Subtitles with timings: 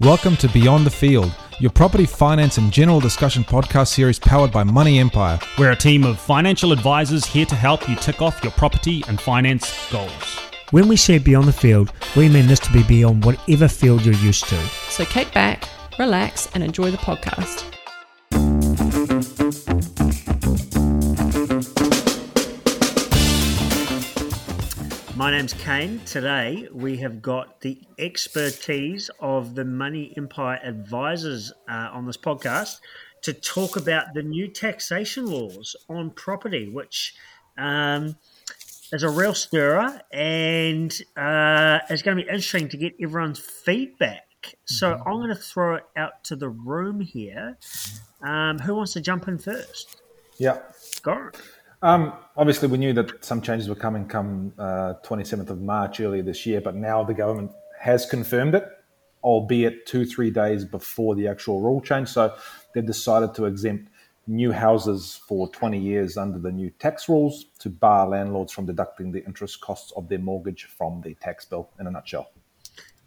[0.00, 4.64] Welcome to Beyond the Field, your property finance and general discussion podcast series powered by
[4.64, 5.38] Money Empire.
[5.58, 9.20] We're a team of financial advisors here to help you tick off your property and
[9.20, 10.38] finance goals.
[10.70, 14.14] When we say beyond the field, we mean this to be beyond whatever field you're
[14.14, 14.56] used to.
[14.88, 15.68] So kick back,
[15.98, 17.70] relax, and enjoy the podcast.
[25.20, 26.00] My name's Kane.
[26.06, 32.78] Today we have got the expertise of the Money Empire advisors uh, on this podcast
[33.20, 37.16] to talk about the new taxation laws on property, which
[37.58, 38.16] um,
[38.94, 44.54] is a real stirrer and uh, it's going to be interesting to get everyone's feedback.
[44.64, 47.58] So I'm going to throw it out to the room here.
[48.22, 50.00] Um, who wants to jump in first?
[50.38, 50.60] Yeah.
[51.02, 51.30] Go.
[51.82, 56.22] Um, obviously, we knew that some changes were coming come uh, 27th of March earlier
[56.22, 58.66] this year, but now the government has confirmed it,
[59.24, 62.08] albeit two, three days before the actual rule change.
[62.08, 62.34] So
[62.74, 63.90] they've decided to exempt
[64.26, 69.10] new houses for 20 years under the new tax rules to bar landlords from deducting
[69.10, 72.30] the interest costs of their mortgage from the tax bill, in a nutshell.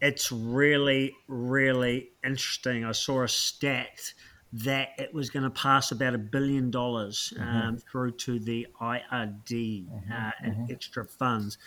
[0.00, 2.84] It's really, really interesting.
[2.84, 4.12] I saw a stat
[4.52, 7.76] that it was going to pass about a billion dollars um, mm-hmm.
[7.90, 10.12] through to the IRD mm-hmm.
[10.12, 10.72] uh, and mm-hmm.
[10.72, 11.58] extra funds.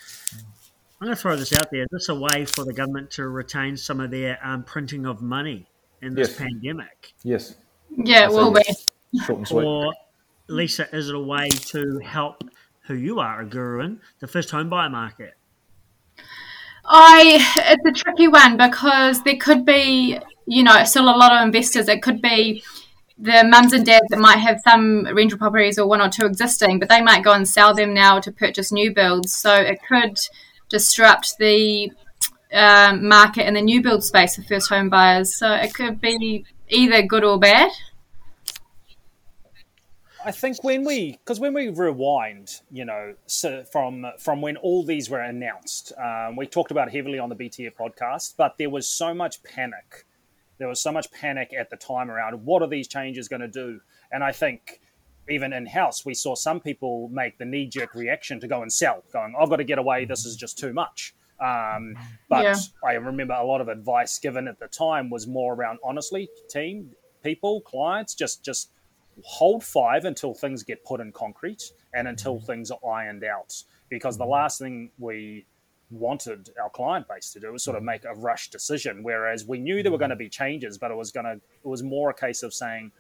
[1.00, 1.84] I'm going to throw this out there.
[1.84, 5.22] Is this a way for the government to retain some of their um, printing of
[5.22, 5.68] money
[6.02, 6.38] in this yes.
[6.38, 7.14] pandemic?
[7.24, 7.56] Yes.
[7.98, 8.62] Yeah, it will be.
[9.26, 9.66] Short and sweet.
[9.66, 9.94] Or,
[10.48, 12.44] Lisa, is it a way to help
[12.88, 15.34] who you are, a guru in, the first home buyer market?
[16.86, 21.46] I it's a tricky one because there could be you know, still a lot of
[21.46, 21.88] investors.
[21.88, 22.64] It could be
[23.18, 26.80] the mums and dads that might have some rental properties or one or two existing,
[26.80, 29.34] but they might go and sell them now to purchase new builds.
[29.34, 30.20] So it could
[30.70, 31.92] disrupt the
[32.52, 35.36] um, market in the new build space for first home buyers.
[35.36, 37.72] So it could be either good or bad.
[40.24, 44.84] I think when we, because when we rewind, you know, so from from when all
[44.84, 48.88] these were announced, um, we talked about heavily on the BTF podcast, but there was
[48.88, 50.06] so much panic
[50.62, 53.48] there was so much panic at the time around what are these changes going to
[53.48, 53.80] do?
[54.12, 54.80] And I think
[55.28, 58.72] even in house, we saw some people make the knee jerk reaction to go and
[58.72, 60.06] sell, going, I've got to get away.
[60.06, 61.16] This is just too much.
[61.40, 61.96] Um,
[62.30, 62.56] but yeah.
[62.86, 66.92] I remember a lot of advice given at the time was more around honestly, team,
[67.24, 68.70] people, clients, just just
[69.24, 71.64] hold five until things get put in concrete
[71.96, 73.64] and until things are ironed out.
[73.90, 75.48] Because the last thing we
[75.92, 77.88] wanted our client base to do was sort of mm.
[77.88, 79.04] make a rush decision.
[79.04, 80.20] Whereas we knew there were going to mm.
[80.20, 82.92] be changes, but it was going to it was more a case of saying,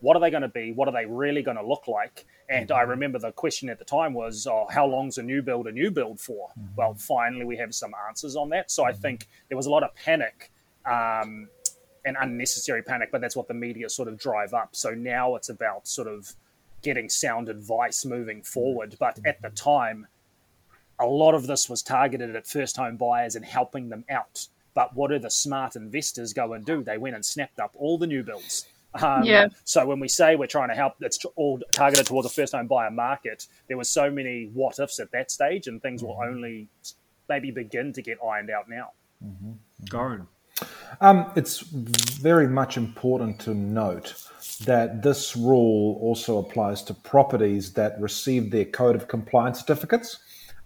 [0.00, 0.72] what are they going to be?
[0.72, 2.24] What are they really going to look like?
[2.48, 2.90] And I mm-hmm.
[2.90, 5.90] remember the question at the time was, oh, how long's a new build a new
[5.90, 6.48] build for?
[6.50, 6.74] Mm-hmm.
[6.76, 8.70] Well, finally we have some answers on that.
[8.70, 9.00] So I mm-hmm.
[9.00, 10.50] think there was a lot of panic.
[10.86, 11.48] Um,
[12.04, 14.74] and unnecessary panic, but that's what the media sort of drive up.
[14.74, 16.32] So now it's about sort of
[16.80, 18.44] getting sound advice moving mm-hmm.
[18.44, 18.96] forward.
[18.98, 20.06] But at the time,
[21.00, 24.46] a lot of this was targeted at first home buyers and helping them out.
[24.74, 26.82] But what do the smart investors go and do?
[26.82, 28.66] They went and snapped up all the new builds.
[28.94, 29.48] Um, yeah.
[29.64, 32.66] So when we say we're trying to help, it's all targeted towards a first home
[32.66, 33.46] buyer market.
[33.66, 36.34] There were so many what ifs at that stage, and things will mm-hmm.
[36.34, 36.68] only
[37.28, 38.92] maybe begin to get ironed out now.
[39.24, 39.52] Mm-hmm.
[39.86, 40.26] Goran.
[41.00, 44.14] Um, it's very much important to note
[44.64, 50.18] that this rule also applies to properties that receive their code of compliance certificates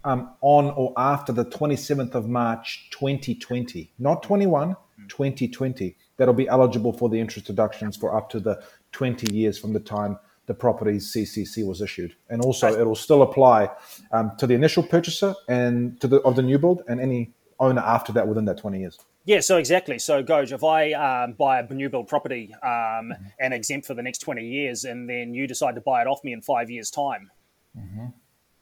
[0.05, 4.75] um, on or after the 27th of March 2020, not 21,
[5.07, 8.61] 2020, that'll be eligible for the interest deductions for up to the
[8.91, 12.15] 20 years from the time the property's CCC was issued.
[12.29, 13.69] And also, it'll still apply
[14.11, 17.81] um, to the initial purchaser and to the of the new build and any owner
[17.81, 18.99] after that within that 20 years.
[19.25, 19.99] Yeah, so exactly.
[19.99, 23.23] So, Goj, if I um, buy a new build property um, mm-hmm.
[23.39, 26.25] and exempt for the next 20 years, and then you decide to buy it off
[26.25, 27.31] me in five years' time,
[27.77, 28.07] mm-hmm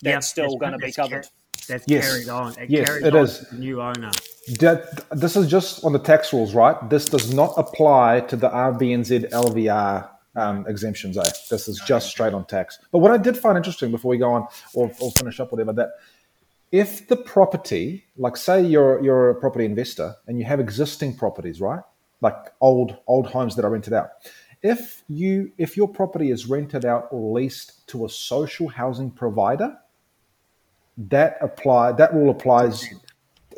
[0.02, 1.28] that's yeah, still going to be covered.
[1.68, 2.10] that's yes.
[2.10, 2.58] carried on.
[2.60, 3.46] It yes, it on is.
[3.54, 4.12] new owner.
[4.60, 6.76] That, this is just on the tax rules, right?
[6.90, 11.18] This does not apply to the RBNZ LVR um, exemptions.
[11.18, 11.24] Eh?
[11.50, 12.80] This is just straight on tax.
[12.92, 15.74] But what I did find interesting before we go on or, or finish up whatever
[15.74, 15.90] that
[16.72, 21.60] if the property, like say you're you're a property investor and you have existing properties,
[21.60, 21.82] right?
[22.22, 24.10] Like old old homes that are rented out.
[24.64, 29.76] If you if your property is rented out or leased to a social housing provider,
[31.10, 32.88] that apply that rule applies.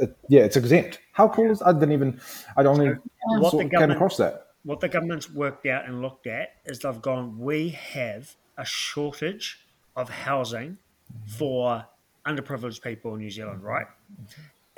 [0.02, 1.00] Uh, yeah, it's exempt.
[1.12, 1.62] How cool is?
[1.62, 2.20] I didn't even.
[2.58, 3.00] I don't even
[3.40, 4.48] what the came across that.
[4.64, 7.38] What the government's worked out and looked at is they've gone.
[7.40, 9.60] We have a shortage
[9.96, 10.78] of housing
[11.28, 11.86] for
[12.26, 13.86] underprivileged people in New Zealand, right?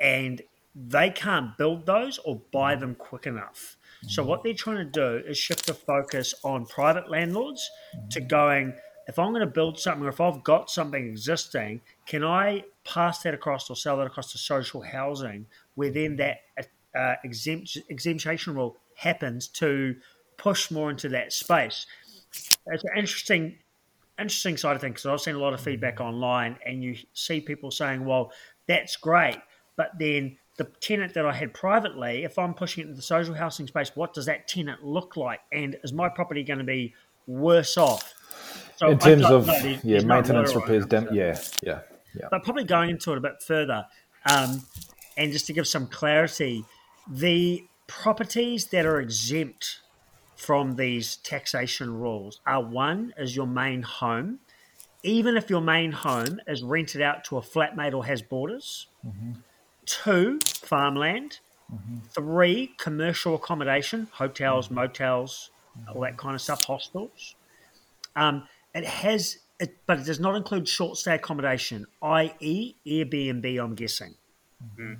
[0.00, 0.42] And
[0.74, 3.76] they can't build those or buy them quick enough.
[4.08, 7.68] So what they're trying to do is shift the focus on private landlords
[8.10, 8.74] to going.
[9.06, 13.22] If I'm going to build something, or if I've got something existing, can I pass
[13.22, 16.38] that across or sell that across to social housing, then that
[16.96, 19.96] uh, exempt, exemption rule happens to
[20.36, 21.86] push more into that space?
[22.66, 23.58] It's an interesting,
[24.18, 27.40] interesting side of things because I've seen a lot of feedback online, and you see
[27.40, 28.32] people saying, "Well,
[28.66, 29.38] that's great,"
[29.76, 33.34] but then the tenant that I had privately, if I'm pushing it into the social
[33.34, 35.40] housing space, what does that tenant look like?
[35.52, 36.94] And is my property going to be
[37.26, 38.14] worse off?
[38.76, 41.80] So in terms of no, yeah, maintenance, repairs, dam- yeah, yeah,
[42.14, 42.28] yeah.
[42.30, 43.86] But probably going into it a bit further,
[44.30, 44.62] um,
[45.16, 46.64] and just to give some clarity,
[47.08, 49.80] the properties that are exempt
[50.36, 54.40] from these taxation rules are one is your main home,
[55.02, 58.88] even if your main home is rented out to a flatmate or has boarders.
[59.06, 59.40] Mm-hmm
[59.86, 61.38] two, farmland,
[61.72, 61.98] mm-hmm.
[62.10, 64.74] three, commercial accommodation, hotels, mm-hmm.
[64.74, 65.50] motels,
[65.94, 67.36] all that kind of stuff, hostels.
[68.14, 68.46] Um,
[68.76, 74.14] it has, it, but it does not include short stay accommodation, i.e., Airbnb, I'm guessing.
[74.62, 74.94] Mm-hmm.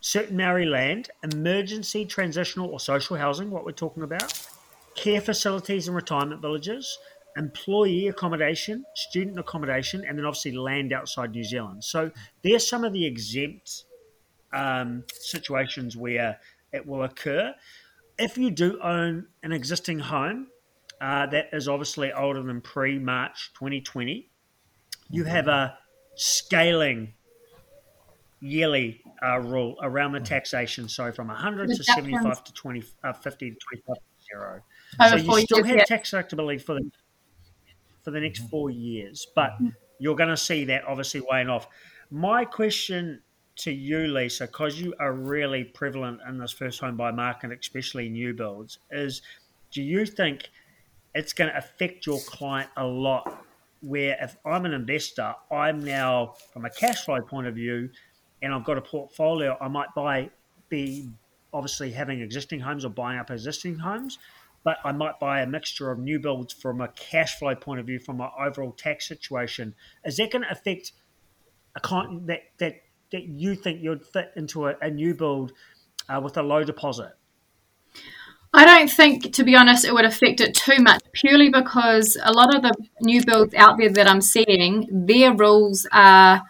[0.00, 4.32] Certain Maori land, emergency, transitional, or social housing, what we're talking about,
[4.94, 6.98] care facilities and retirement villages,
[7.36, 11.82] employee accommodation, student accommodation, and then obviously land outside New Zealand.
[11.82, 12.10] So
[12.42, 13.84] there's some of the exempt
[14.52, 16.38] um, situations where
[16.72, 17.54] it will occur.
[18.18, 20.48] If you do own an existing home
[21.00, 24.28] uh, that is obviously older than pre March 2020,
[25.10, 25.30] you mm-hmm.
[25.30, 25.78] have a
[26.14, 27.12] scaling
[28.40, 30.88] yearly uh, rule around the taxation.
[30.88, 34.02] So from 100 to 75 to 20, uh, 50 to 25 to
[34.32, 34.62] zero.
[35.08, 36.90] so you still have tax deductibility for the
[38.02, 39.68] for the next four years, but mm-hmm.
[39.98, 41.66] you're going to see that obviously weighing off.
[42.08, 43.20] My question
[43.56, 48.08] to you, Lisa, because you are really prevalent in this first home buy market, especially
[48.08, 49.22] new builds, is
[49.72, 50.50] do you think
[51.16, 53.44] it's going to affect your client a lot?
[53.80, 57.90] Where if I'm an investor, I'm now from a cash flow point of view,
[58.42, 60.30] and I've got a portfolio, I might buy
[60.68, 61.08] be
[61.52, 64.18] obviously having existing homes or buying up existing homes,
[64.62, 67.86] but I might buy a mixture of new builds from a cash flow point of
[67.86, 69.74] view, from an overall tax situation.
[70.04, 70.92] Is that going to affect
[71.76, 72.82] a client that, that,
[73.12, 75.52] that you think you'd fit into a, a new build
[76.08, 77.12] uh, with a low deposit?
[78.56, 82.32] I don't think, to be honest, it would affect it too much, purely because a
[82.32, 86.42] lot of the new builds out there that I'm seeing, their rules are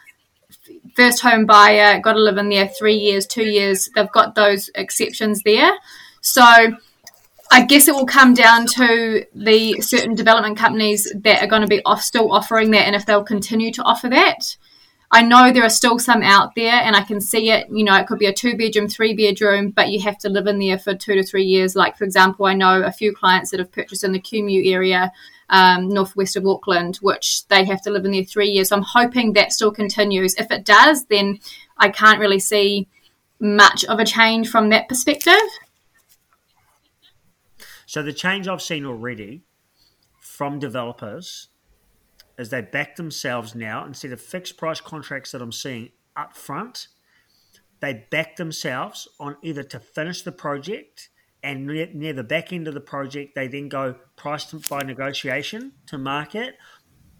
[0.94, 3.91] first home buyer, got to live in there three years, two years.
[3.94, 5.73] They've got those exceptions there.
[6.20, 6.43] So
[7.50, 11.69] I guess it will come down to the certain development companies that are going to
[11.69, 14.56] be off, still offering that, and if they'll continue to offer that.
[15.11, 17.69] I know there are still some out there, and I can see it.
[17.70, 20.47] You know, it could be a two bedroom, three bedroom, but you have to live
[20.47, 21.76] in there for two to three years.
[21.76, 25.12] Like, for example, I know a few clients that have purchased in the Kumeu area,
[25.49, 28.70] um, northwest of Auckland, which they have to live in there three years.
[28.70, 30.35] So I'm hoping that still continues.
[30.35, 31.38] If it does, then
[31.79, 32.88] I can't really see
[33.38, 35.35] much of a change from that perspective.
[37.87, 39.44] So the change I've seen already
[40.20, 41.49] from developers
[42.38, 46.88] is they back themselves now instead of fixed price contracts that I'm seeing up front.
[47.81, 51.11] They back themselves on either to finish the project
[51.43, 55.72] and near, near the back end of the project, they then go price by negotiation
[55.87, 56.56] to market,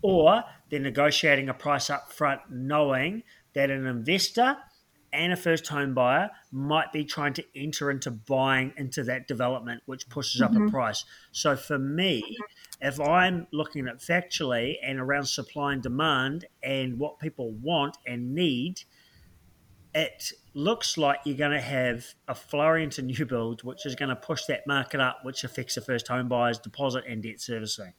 [0.02, 3.23] or they're negotiating a price up front, knowing
[3.55, 4.57] that an investor
[5.16, 9.82] and a first home buyer might be trying to enter into buying into that development,
[9.87, 10.44] which pushes mm-hmm.
[10.44, 10.68] up the mm-hmm.
[10.68, 11.04] price.
[11.32, 12.37] So for me,
[12.80, 18.35] if I'm looking at factually and around supply and demand and what people want and
[18.35, 18.82] need,
[19.94, 24.11] it looks like you're going to have a flurry into new builds, which is going
[24.11, 27.94] to push that market up, which affects the first home buyer's deposit and debt servicing.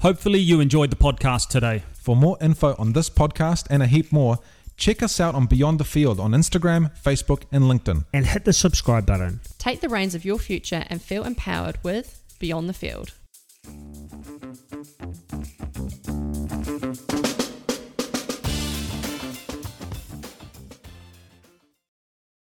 [0.00, 1.82] Hopefully, you enjoyed the podcast today.
[1.92, 4.38] For more info on this podcast and a heap more,
[4.80, 8.06] Check us out on Beyond the Field on Instagram, Facebook, and LinkedIn.
[8.14, 9.40] And hit the subscribe button.
[9.58, 13.12] Take the reins of your future and feel empowered with Beyond the Field.